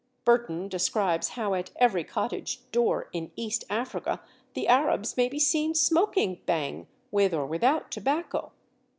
[0.25, 4.19] Burton describes how at every cottage door in East Africa
[4.55, 8.51] the Arabs may be seen smoking bhang with or without tobacco.